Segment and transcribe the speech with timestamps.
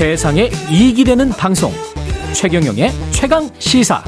[0.00, 1.70] 세상에 이익이 되는 방송
[2.32, 4.02] 최경영의 최강 시사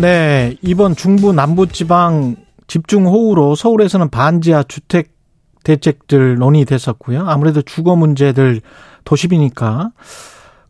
[0.00, 2.36] 네, 이번 중부 남부 지방
[2.68, 5.14] 집중 호우로 서울에서는 반지하 주택
[5.64, 7.24] 대책들 논의됐었고요.
[7.26, 8.60] 아무래도 주거 문제들
[9.04, 9.90] 도시비니까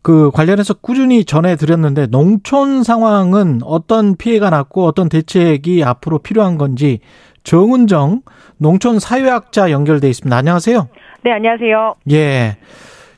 [0.01, 6.99] 그 관련해서 꾸준히 전해드렸는데 농촌 상황은 어떤 피해가 났고 어떤 대책이 앞으로 필요한 건지
[7.43, 8.23] 정은정
[8.57, 10.35] 농촌 사회학자 연결돼 있습니다.
[10.35, 10.87] 안녕하세요.
[11.25, 11.95] 네, 안녕하세요.
[12.11, 12.57] 예.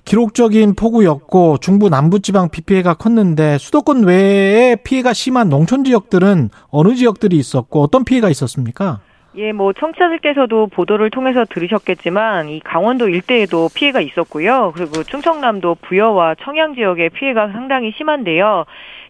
[0.05, 6.95] 기록적인 폭우였고 중부 남부 지방 비 피해가 컸는데 수도권 외에 피해가 심한 농촌 지역들은 어느
[6.95, 9.01] 지역들이 있었고 어떤 피해가 있었습니까?
[9.35, 14.71] 예, 뭐 청취자들께서도 보도를 통해서 들으셨겠지만 이 강원도 일대에도 피해가 있었고요.
[14.73, 18.63] 그리고 충청남도 부여와 청양 지역의 피해가 상당히 심한데요.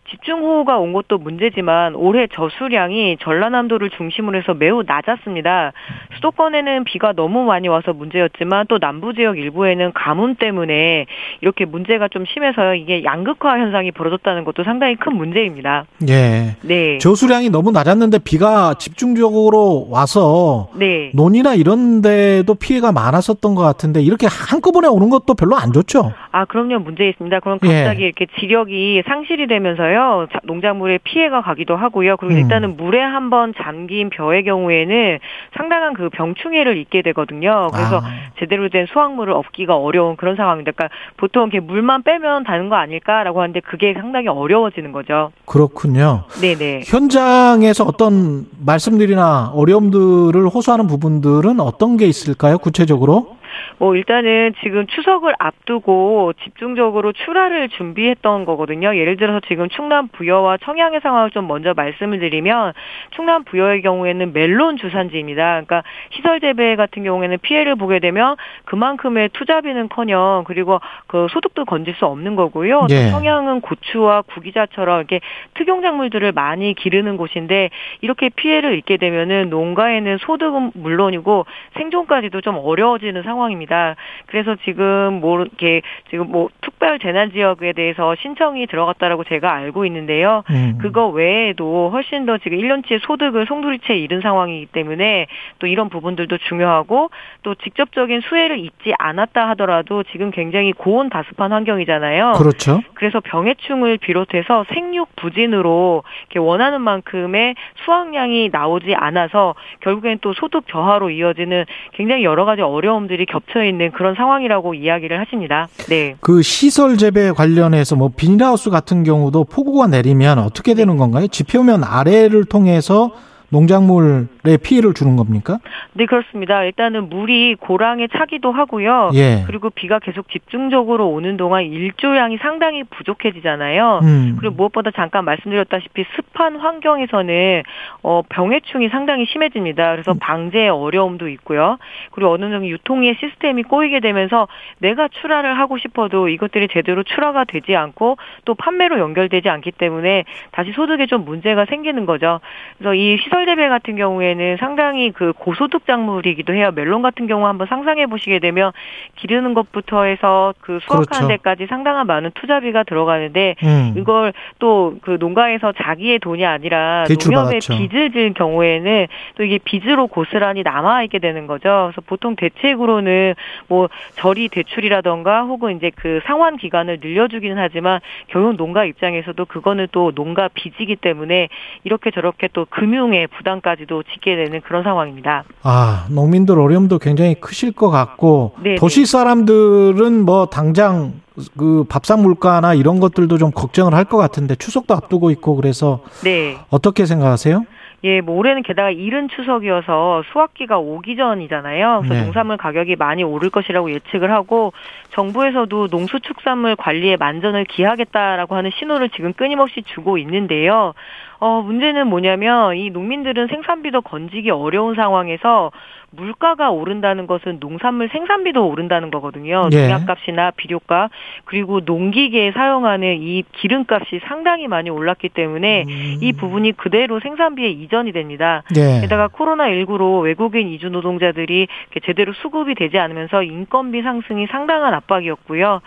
[0.10, 5.74] 집중호우가 온 것도 문제지만 올해 저수량이 전라남도를 중심으로 해서 매우 낮았습니다.
[6.16, 11.06] 수도권에는 비가 너무 많이 와서 문제였지만 또 남부 지역 일부에는 가뭄 때문에
[11.42, 15.86] 이렇게 문제가 좀 심해서 이게 양극화 현상이 벌어졌다는 것도 상당히 큰 문제입니다.
[16.10, 16.56] 예.
[16.62, 16.98] 네.
[17.00, 21.12] 저수량이 너무 낮았는데 비가 집중적으로 와서 네.
[21.14, 26.14] 논이나 이런 데도 피해가 많았었던 것 같은데 이렇게 한꺼번에 오는 것도 별로 안 좋죠?
[26.32, 26.80] 아, 그럼요.
[26.80, 27.40] 문제 있습니다.
[27.42, 28.06] 그럼 갑자기 예.
[28.06, 29.97] 이렇게 지력이 상실이 되면서요.
[29.98, 30.28] 있어요.
[30.44, 32.18] 농작물에 피해가 가기도 하고요.
[32.18, 32.40] 그리고 음.
[32.40, 35.20] 일단은 물에 한번 잠긴 벼의 경우에는
[35.58, 37.70] 상당한 그 병충해를 입게 되거든요.
[37.74, 38.04] 그래서 아.
[38.40, 40.72] 제대로 된 수확물을 얻기가 어려운 그런 상황입니다.
[40.72, 45.32] 그러니까 보통 이렇게 물만 빼면 되는 거 아닐까라고 하는데 그게 상당히 어려워지는 거죠.
[45.46, 46.24] 그렇군요.
[46.40, 46.82] 네네.
[46.86, 52.58] 현장에서 어떤 말씀들이나 어려움들을 호소하는 부분들은 어떤 게 있을까요?
[52.58, 53.37] 구체적으로?
[53.78, 58.96] 뭐 일단은 지금 추석을 앞두고 집중적으로 출하를 준비했던 거거든요.
[58.96, 62.74] 예를 들어서 지금 충남 부여와 청양의 상황을 좀 먼저 말씀을 드리면
[63.12, 65.44] 충남 부여의 경우에는 멜론 주산지입니다.
[65.66, 68.36] 그러니까 시설 재배 같은 경우에는 피해를 보게 되면
[68.66, 72.88] 그만큼의 투자비는커녕 그리고 그 소득도 건질 수 없는 거고요.
[72.90, 73.10] 예.
[73.12, 75.20] 청양은 고추와 구기자처럼 이렇게
[75.54, 77.70] 특용 작물들을 많이 기르는 곳인데
[78.02, 81.46] 이렇게 피해를 입게 되면은 농가에는 소득은 물론이고
[81.78, 83.47] 생존까지도 좀 어려워지는 상황.
[83.48, 83.96] 상황입니다.
[84.28, 90.44] 그래서 지금 뭐 이렇게 지금 뭐 특별 재난 지역에 대해서 신청이 들어갔다라고 제가 알고 있는데요.
[90.50, 90.78] 음.
[90.82, 95.28] 그거 외에도 훨씬 더 지금 1년치의 소득을 송두리째 잃은 상황이기 때문에
[95.60, 97.10] 또 이런 부분들도 중요하고
[97.44, 102.34] 또 직접적인 수혜를 입지 않았다 하더라도 지금 굉장히 고온 다습한 환경이잖아요.
[102.34, 102.82] 그렇죠.
[102.94, 111.10] 그래서 병해충을 비롯해서 생육 부진으로 이렇게 원하는 만큼의 수확량이 나오지 않아서 결국엔 또 소득 저하로
[111.10, 115.68] 이어지는 굉장히 여러 가지 어려움들이 겹쳐 있는 그런 상황이라고 이야기를 하십니다.
[115.90, 116.16] 네.
[116.20, 121.28] 그 시설 재배 관련해서 뭐 비닐하우스 같은 경우도 폭우가 내리면 어떻게 되는 건가요?
[121.28, 123.12] 지표면 아래를 통해서
[123.50, 125.60] 농작물에 피해를 주는 겁니까?
[125.94, 126.64] 네, 그렇습니다.
[126.64, 129.12] 일단은 물이 고랑에 차기도 하고요.
[129.14, 129.44] 예.
[129.48, 134.02] 그리고 비가 계속 집중적으로 오는 동안 일조량이 상당히 부족해지잖아요.
[134.04, 134.36] 음.
[134.40, 137.64] 그리고 무엇보다 잠깐 말씀드렸다시피 습한 환경에서는
[138.04, 139.92] 어, 병해충이 상당히 심해집니다.
[139.92, 140.20] 그래서 음.
[140.20, 141.78] 방제에 어려움도 있고요.
[142.12, 144.48] 그리고 어느 정도 유통의 시스템이 꼬이게 되면서
[144.80, 150.72] 내가 출하를 하고 싶어도 이것들이 제대로 출하가 되지 않고 또 판매로 연결되지 않기 때문에 다시
[150.74, 152.42] 소득에 좀 문제가 생기는 거죠.
[152.78, 156.72] 그래서 이 시설 시설재배 같은 경우에는 상당히 그 고소득 작물이기도 해요.
[156.74, 158.72] 멜론 같은 경우 한번 상상해 보시게 되면
[159.16, 161.28] 기르는 것부터 해서 그 수확하는 그렇죠.
[161.28, 163.94] 데까지 상당한 많은 투자비가 들어가는데 음.
[163.98, 170.64] 이걸 또 그 농가에서 자기의 돈이 아니라 농협에 빚을 질 경우에는 또 이게 빚으로 고스란히
[170.64, 171.92] 남아 있게 되는 거죠.
[171.92, 173.36] 그래서 보통 대책으로는
[173.68, 180.12] 뭐 저리 대출이라던가 혹은 이제 그 상환 기간을 늘려주기는 하지만 결국 농가 입장에서도 그거는 또
[180.12, 181.50] 농가 빚이기 때문에
[181.84, 185.44] 이렇게 저렇게 또 금융에 부담까지도 짓게 되는 그런 상황입니다.
[185.64, 188.76] 아, 농민들 어려움도 굉장히 크실 것 같고 네네.
[188.76, 191.14] 도시 사람들은 뭐 당장
[191.58, 196.58] 그 밥상 물가나 이런 것들도 좀 걱정을 할 것 같은데 추석도 앞두고 있고 그래서 네.
[196.70, 197.64] 어떻게 생각하세요?
[198.04, 202.02] 예, 뭐 올해는 게다가 이른 추석이어서 수확기가 오기 전이잖아요.
[202.04, 202.24] 그래서 네.
[202.24, 204.72] 농산물 가격이 많이 오를 것이라고 예측을 하고
[205.12, 210.94] 정부에서도 농수축산물 관리에 만전을 기하겠다라고 하는 신호를 지금 끊임없이 주고 있는데요.
[211.40, 215.72] 어, 문제는 뭐냐면 이 농민들은 생산비도 건지기 어려운 상황에서
[216.10, 219.70] 물가가 오른다는 것은 농산물 생산비도 오른다는 거거든요.
[219.74, 219.88] 예.
[219.88, 221.12] 농약값이나 비료값
[221.46, 226.18] 그리고 농기계에 사용하는 이 기름값이 상당히 많이 올랐기 때문에 음.
[226.22, 228.64] 이 부분이 그대로 생산비에 이전이 됩니다.
[228.78, 229.02] 예.
[229.02, 231.68] 게다가 코로나19로 외국인 이주 노동자들이
[232.06, 235.82] 제대로 수급이 되지 않으면서 인건비 상승이 상당한 압박이었고요.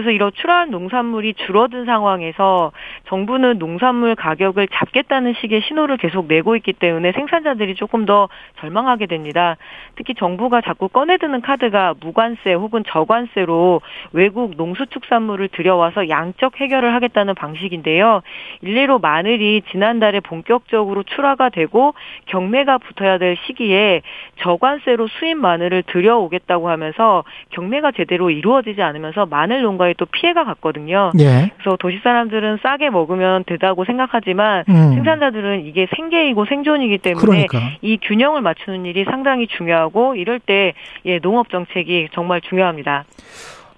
[0.00, 2.72] 그래서 이런 출하한 농산물이 줄어든 상황에서
[3.08, 8.30] 정부는 농산물 가격을 잡겠다는 식의 신호를 계속 내고 있기 때문에 생산자들이 조금 더
[8.60, 9.58] 절망하게 됩니다.
[9.96, 13.82] 특히 정부가 자꾸 꺼내드는 카드가 무관세 혹은 저관세로
[14.12, 18.22] 외국 농수축산물을 들여와서 양적 해결을 하겠다는 방식인데요.
[18.62, 21.92] 일례로 마늘이 지난달에 본격적으로 출하가 되고
[22.24, 24.00] 경매가 붙어야 될 시기에
[24.36, 31.12] 저관세로 수입 마늘을 들여오겠다고 하면서 경매가 제대로 이루어지지 않으면서 마늘 농가 에또 피해가 갔거든요.
[31.18, 31.50] 예.
[31.58, 34.94] 그래서 도시 사람들은 싸게 먹으면 되다고 생각하지만 음.
[34.94, 37.76] 생산자들은 이게 생계이고 생존이기 때문에 그러니까.
[37.82, 43.04] 이 균형을 맞추는 일이 상당히 중요하고 이럴 때 예, 농업 정책이 정말 중요합니다.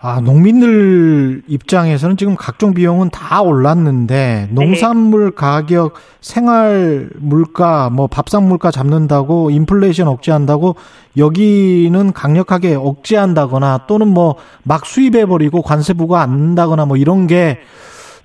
[0.05, 5.35] 아, 농민들 입장에서는 지금 각종 비용은 다 올랐는데 농산물 네.
[5.37, 10.75] 가격, 생활 물가, 뭐 밥상 물가 잡는다고 인플레이션 억제한다고
[11.17, 14.35] 여기는 강력하게 억제한다거나 또는 뭐
[14.65, 17.61] 막 수입해 버리고 관세 부과 안다거나 뭐 이런 게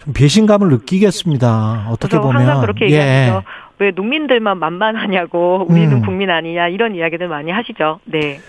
[0.08, 1.88] 좀 배신감을 느끼겠습니다.
[1.90, 3.08] 어떻게 보면 항상 그렇게 얘기하죠.
[3.08, 3.42] 예.
[3.80, 6.02] 왜 농민들만 만만하냐고 우리는 음.
[6.02, 8.00] 국민 아니냐 이런 이야기들 많이 하시죠.
[8.06, 8.40] 네.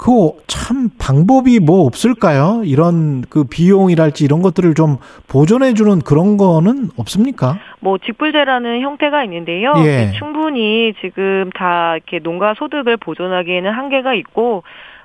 [0.00, 2.62] 그 참 방법이 뭐 없을까요?
[2.64, 7.58] 이런 그 비용이랄지 이런 것들을 좀 보존해 주는 그런 거는 없습니까?
[7.80, 9.72] 뭐 직불제라는 형태가 있는데요.
[9.78, 10.12] 예.
[10.16, 14.62] 충분히 지금 다 이렇게 농가 소득을 보존하기에는 한계가 있고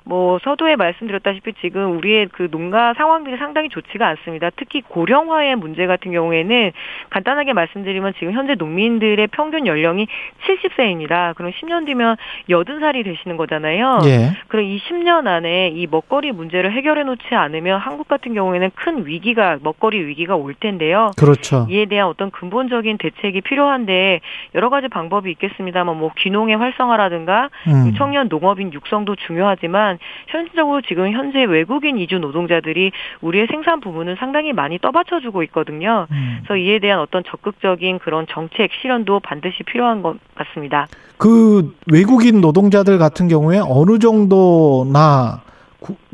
[0.07, 4.51] 뭐 서두에 말씀드렸다시피 지금 우리의 그 농가 상황들이 상당히 좋지가 않습니다.
[4.55, 6.71] 특히 고령화의 문제 같은 경우에는
[7.09, 10.07] 간단하게 말씀드리면 지금 현재 농민들의 평균 연령이
[10.45, 11.33] 70세입니다.
[11.35, 12.17] 그럼 10년 뒤면
[12.47, 13.99] 80살이 되시는 거잖아요.
[14.05, 14.37] 예.
[14.47, 19.57] 그럼 이 10년 안에 이 먹거리 문제를 해결해 놓지 않으면 한국 같은 경우에는 큰 위기가
[19.63, 21.11] 먹거리 위기가 올 텐데요.
[21.17, 21.65] 그렇죠.
[21.69, 24.21] 이에 대한 어떤 근본적인 대책이 필요한데
[24.53, 27.93] 여러 가지 방법이 있겠습니다만 뭐 귀농의 활성화라든가 음.
[27.97, 34.53] 청년 농업인 육성도 중요하지만 있지만 현실적으로 지금 현재 외국인 이주 노동자들이 우리의 생산 부분을 상당히
[34.53, 36.07] 많이 떠받쳐주고 있거든요.
[36.11, 36.39] 음.
[36.45, 40.87] 그래서 이에 대한 어떤 적극적인 그런 정책 실현도 반드시 필요한 것 같습니다.
[41.17, 45.41] 그 외국인 노동자들 같은 경우에 어느 정도나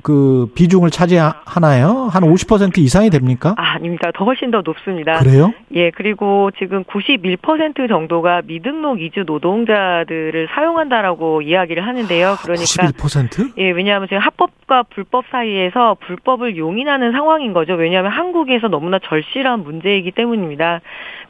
[0.04, 2.10] 그 비중을 차지하나요?
[2.12, 3.56] 한 50% 이상이 됩니까?
[3.58, 4.12] 아, 아닙니다.
[4.14, 5.20] 더 훨씬 더 높습니다.
[5.20, 5.54] 그래요?
[5.74, 12.36] 예, 그리고 지금 91% 정도가 미등록 이주 노동자들을 사용한다라고 이야기를 하는데요.
[12.42, 13.54] 그러니까 91%?
[13.58, 17.74] 예, 왜냐하면 지금 합법과 불법 사이에서 불법을 용인하는 상황인 거죠.
[17.74, 20.82] 왜냐하면 한국에서 너무나 절실한 문제이기 때문입니다.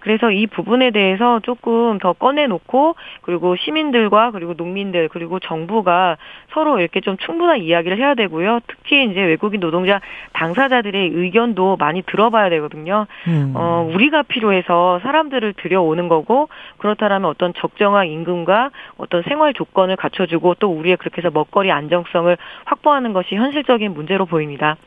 [0.02, 6.18] 그래서 이 부분에 대해서 조금 더 꺼내놓고 그리고 시민들과 그리고 농민들 그리고 정부가
[6.54, 8.61] 서로 이렇게 좀 충분한 이야기를 해야 되고요.
[8.68, 10.02] 특히 이제 외국인 노동자
[10.34, 13.08] 당사자들의 의견도 많이 들어봐야 되거든요.
[13.28, 13.54] 음.
[13.56, 20.70] 어, 우리가 필요해서 사람들을 들여오는 거고 그렇다면 어떤 적정한 임금과 어떤 생활 조건을 갖춰주고 또
[20.72, 24.78] 우리의 그렇게 해서 먹거리 안정성을 확보하는 것이 현실적인 문제로 보입니다.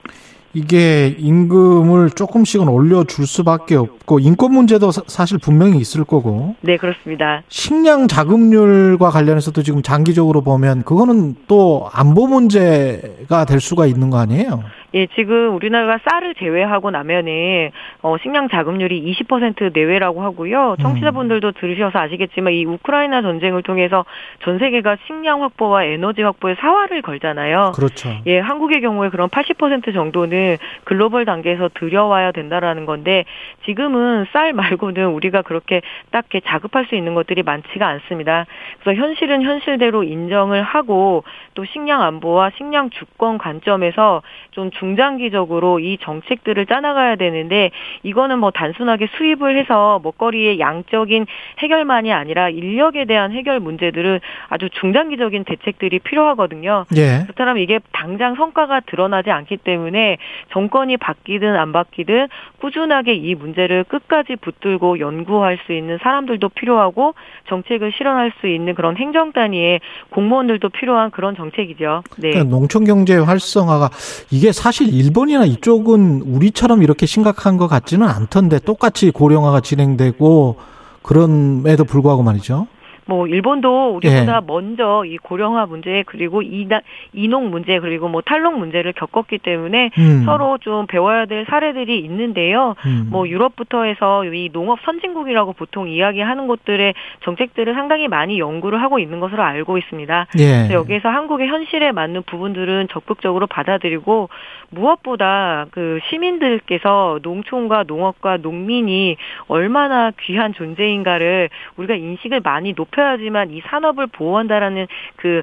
[0.55, 6.55] 이게 임금을 조금씩은 올려줄 수밖에 없고 인권 문제도 사실 분명히 있을 거고.
[6.61, 7.43] 네, 그렇습니다.
[7.49, 14.63] 식량 자급률과 관련해서도 지금 장기적으로 보면 그거는 또 안보 문제가 될 수가 있는 거 아니에요?
[14.95, 17.71] 예, 지금 우리나라가 쌀을 제외하고 나면은
[18.03, 20.77] 어, 식량 자급률이 20% 내외라고 하고요.
[20.81, 24.05] 청취자분들도 들으셔서 아시겠지만 이 우크라이나 전쟁을 통해서
[24.43, 27.73] 전 세계가 식량 확보와 에너지 확보에 사활을 걸잖아요.
[27.75, 28.11] 그렇죠.
[28.27, 33.25] 예, 한국의 경우에 그런 80% 정도는 글로벌 단계에서 들여와야 된다라는 건데
[33.65, 35.81] 지금은 쌀 말고는 우리가 그렇게
[36.11, 38.47] 딱히 자급할 수 있는 것들이 많지가 않습니다.
[38.81, 41.25] 그래서 현실은 현실대로 인정을 하고
[41.55, 44.23] 또 식량 안보와 식량 주권 관점에서
[44.53, 47.71] 좀 중 장기적으로 이 정책들을 짜나가야 되는데
[48.03, 51.27] 이거는 뭐 단순하게 수입을 해서 먹거리의 양적인
[51.59, 56.85] 해결만이 아니라 인력에 대한 해결 문제들은 아주 중장기적인 대책들이 필요하거든요.
[56.97, 57.23] 예.
[57.25, 60.19] 그렇다면 이게 당장 성과가 드러나지 않기 때문에
[60.53, 62.29] 정권이 바뀌든 안 바뀌든
[62.61, 67.15] 꾸준하게 이 문제를 끝까지 붙들고 연구할 수 있는 사람들도 필요하고
[67.49, 72.03] 정책을 실현할 수 있는 그런 행정 단위의 공무원들도 필요한 그런 정책이죠.
[72.17, 72.31] 네.
[72.31, 73.91] 그러니까 농촌 경제 활성화가
[74.31, 80.57] 이게 사실 일본이나 이쪽은 우리처럼 이렇게 심각한 것 같지는 않던데 똑같이 고령화가 진행되고
[81.03, 82.67] 그런에도 불구하고 말이죠.
[83.07, 84.41] 뭐 일본도 우리보다 예.
[84.47, 86.81] 먼저 이 고령화 문제 그리고 이나,
[87.13, 90.23] 이농 문제 그리고 뭐 탈농 문제를 겪었기 때문에 음.
[90.25, 92.75] 서로 좀 배워야 될 사례들이 있는데요.
[92.87, 93.09] 음.
[93.11, 96.95] 뭐 유럽부터 해서 이 농업 선진국이라고 보통 이야기하는 곳들의
[97.25, 100.27] 정책들을 상당히 많이 연구를 하고 있는 것으로 알고 있습니다.
[100.39, 100.73] 예.
[100.73, 104.29] 여기에서 한국의 현실에 맞는 부분들은 적극적으로 받아들이고
[104.71, 113.61] 무엇보다 그 시민들께서 농촌과 농업과 농민이 얼마나 귀한 존재인가를 우리가 인식을 많이 높 높여야지만 이
[113.69, 114.87] 산업을 보호한다라는
[115.17, 115.43] 그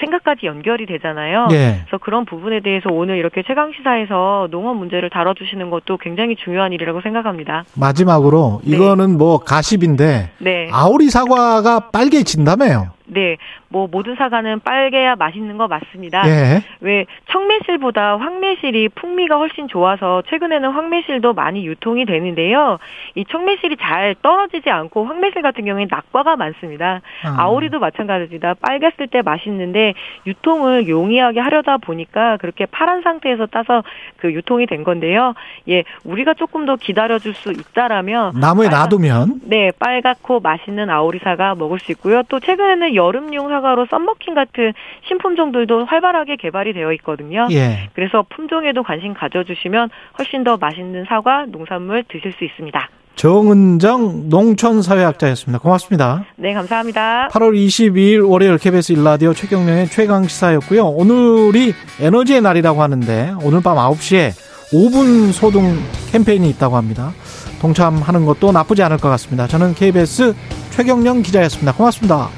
[0.00, 1.48] 생각까지 연결이 되잖아요.
[1.52, 1.82] 예.
[1.84, 7.02] 그래서 그런 부분에 대해서 오늘 이렇게 최강 시사에서 농업 문제를 다뤄주시는 것도 굉장히 중요한 일이라고
[7.02, 7.64] 생각합니다.
[7.76, 8.76] 마지막으로 네.
[8.76, 9.16] 이거는 네.
[9.16, 10.68] 뭐 가십인데 네.
[10.72, 12.92] 아오리 사과가 빨개진다며요.
[13.12, 13.36] 네,
[13.68, 16.22] 뭐 모든 사과는 빨개야 맛있는 거 맞습니다.
[16.26, 16.62] 예.
[16.80, 22.78] 왜 청매실보다 황매실이 풍미가 훨씬 좋아서 최근에는 황매실도 많이 유통이 되는데요.
[23.14, 27.00] 이 청매실이 잘 떨어지지 않고 황매실 같은 경우에 낙과가 많습니다.
[27.24, 27.46] 아.
[27.46, 28.54] 오리도 마찬가지입니다.
[28.54, 29.94] 빨갰을 때 맛있는데
[30.26, 33.82] 유통을 용이하게 하려다 보니까 그렇게 파란 상태에서 따서
[34.18, 35.34] 그 유통이 된 건데요.
[35.68, 41.78] 예, 우리가 조금 더 기다려줄 수 있다라면 나무에 빨간, 놔두면 네 빨갛고 맛있는 아오리사가 먹을
[41.78, 42.22] 수 있고요.
[42.28, 44.72] 또 최근에는 여름용 사과로 썸머킹 같은
[45.08, 47.48] 신품종들도 활발하게 개발이 되어 있거든요.
[47.50, 47.88] 예.
[47.94, 52.88] 그래서 품종에도 관심 가져주시면 훨씬 더 맛있는 사과 농산물 드실 수 있습니다.
[53.16, 55.58] 정은정 농촌사회학자였습니다.
[55.58, 56.24] 고맙습니다.
[56.36, 57.28] 네, 감사합니다.
[57.32, 60.86] 8월 22일 월요일 KBS 일라디오 최경련의 최강 시사였고요.
[60.86, 64.30] 오늘이 에너지의 날이라고 하는데 오늘 밤 9시에
[64.72, 65.76] 5분 소등
[66.12, 67.12] 캠페인이 있다고 합니다.
[67.60, 69.46] 동참하는 것도 나쁘지 않을 것 같습니다.
[69.46, 70.34] 저는 KBS
[70.70, 71.74] 최경령 기자였습니다.
[71.74, 72.28] 고맙습니다.